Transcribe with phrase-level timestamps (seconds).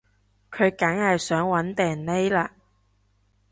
[0.51, 2.49] 佢梗係想搵掟匿喇